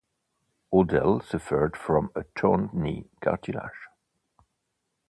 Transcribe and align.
O'Dell 0.73 1.19
suffered 1.21 1.77
from 1.77 2.09
a 2.15 2.23
torn 2.35 2.71
knee 2.73 3.05
cartilage. 3.21 3.87